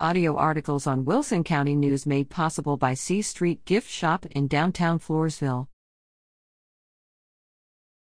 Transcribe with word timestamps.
Audio 0.00 0.34
articles 0.34 0.88
on 0.88 1.04
Wilson 1.04 1.44
County 1.44 1.76
News 1.76 2.04
made 2.04 2.28
possible 2.28 2.76
by 2.76 2.94
C 2.94 3.22
Street 3.22 3.64
Gift 3.64 3.88
Shop 3.88 4.26
in 4.26 4.48
downtown 4.48 4.98
Floresville. 4.98 5.68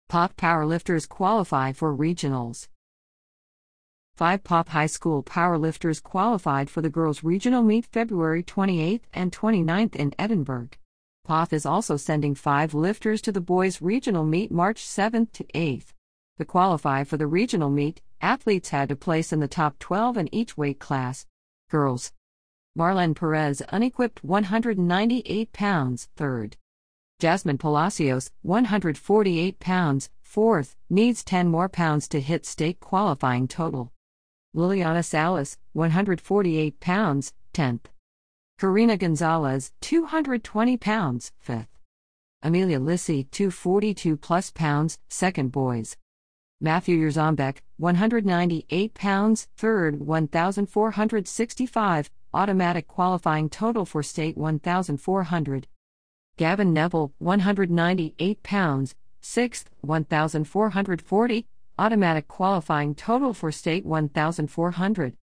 Poth 0.08 0.36
powerlifters 0.36 1.08
qualify 1.08 1.72
for 1.72 1.92
regionals. 1.92 2.68
Five 4.14 4.44
Poth 4.44 4.68
High 4.68 4.86
School 4.86 5.24
powerlifters 5.24 6.00
qualified 6.00 6.70
for 6.70 6.80
the 6.80 6.88
girls' 6.88 7.24
regional 7.24 7.64
meet 7.64 7.86
February 7.86 8.44
28th 8.44 9.02
and 9.12 9.32
29th 9.32 9.96
in 9.96 10.14
Edinburg. 10.16 10.78
Poth 11.24 11.52
is 11.52 11.66
also 11.66 11.96
sending 11.96 12.36
five 12.36 12.72
lifters 12.72 13.20
to 13.22 13.32
the 13.32 13.40
boys' 13.40 13.82
regional 13.82 14.22
meet 14.24 14.52
March 14.52 14.80
7th 14.80 15.32
to 15.32 15.44
8th. 15.56 15.86
To 16.38 16.44
qualify 16.44 17.02
for 17.02 17.16
the 17.16 17.26
regional 17.26 17.68
meet, 17.68 18.00
athletes 18.20 18.68
had 18.68 18.90
to 18.90 18.96
place 18.96 19.32
in 19.32 19.40
the 19.40 19.48
top 19.48 19.80
12 19.80 20.16
in 20.18 20.32
each 20.32 20.56
weight 20.56 20.78
class. 20.78 21.26
Girls. 21.70 22.12
Marlenne 22.76 23.14
Perez, 23.14 23.62
unequipped 23.70 24.22
198 24.22 25.52
pounds, 25.52 26.08
third. 26.16 26.56
Jazmyne 27.20 27.58
Palacios, 27.58 28.30
148 28.42 29.58
pounds, 29.58 30.10
fourth, 30.20 30.76
needs 30.88 31.24
10 31.24 31.48
more 31.48 31.68
pounds 31.68 32.08
to 32.08 32.20
hit 32.20 32.44
state 32.44 32.80
qualifying 32.80 33.48
total. 33.48 33.92
Lilyanna 34.54 35.04
Salas, 35.04 35.56
148 35.72 36.80
pounds, 36.80 37.32
10th. 37.54 37.86
Karina 38.58 38.96
Gonzalez, 38.96 39.72
220 39.80 40.76
pounds, 40.76 41.32
5th. 41.46 41.66
Amelia 42.42 42.80
Lyssy, 42.80 43.24
242 43.24 44.16
plus 44.16 44.50
pounds, 44.50 44.98
2nd 45.08 45.50
boys. 45.52 45.96
Matthew 46.62 46.98
Jarzombek, 46.98 47.60
198 47.78 48.92
pounds, 48.92 49.48
3rd, 49.58 49.96
1,465, 49.98 52.10
automatic 52.34 52.86
qualifying 52.86 53.48
total 53.48 53.86
for 53.86 54.02
state 54.02 54.36
1,400. 54.36 55.66
Gavin 56.36 56.74
Neville, 56.74 57.14
198 57.18 58.42
pounds, 58.42 58.94
6th, 59.22 59.64
1,440, 59.80 61.46
automatic 61.78 62.28
qualifying 62.28 62.94
total 62.94 63.32
for 63.32 63.50
state 63.50 63.86
1,400. 63.86 65.16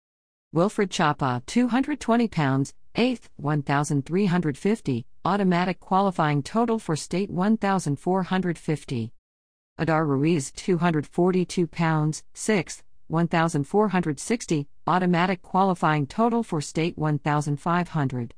Wilfred 0.53 0.89
Chapa, 0.89 1.43
220 1.47 2.29
pounds, 2.29 2.73
8th, 2.95 3.23
1,350, 3.35 5.05
automatic 5.25 5.81
qualifying 5.81 6.41
total 6.41 6.79
for 6.79 6.95
state 6.95 7.29
1,450. 7.29 9.11
Adar 9.77 10.05
Ruiz, 10.05 10.51
242 10.51 11.67
pounds, 11.67 12.23
6th, 12.33 12.81
1,460, 13.07 14.67
automatic 14.87 15.41
qualifying 15.41 16.07
total 16.07 16.43
for 16.43 16.61
state 16.61 16.97
1,500. 16.97 18.33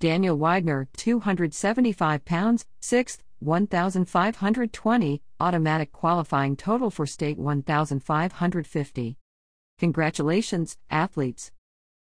Daniel 0.00 0.38
Widener, 0.38 0.88
275 0.96 2.24
pounds, 2.24 2.64
6th, 2.80 3.18
1,520, 3.40 5.22
automatic 5.40 5.92
qualifying 5.92 6.56
total 6.56 6.90
for 6.90 7.04
state 7.06 7.38
1,550. 7.38 9.18
Congratulations, 9.78 10.78
athletes! 10.90 11.52